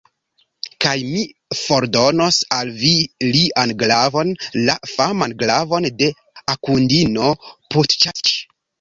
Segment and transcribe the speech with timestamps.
[0.85, 1.19] Kaj mi
[1.59, 2.95] fordonos al vi
[3.37, 4.35] lian glavon,
[4.71, 6.13] la faman glavon de
[6.59, 8.39] Akundino Putjatiĉ!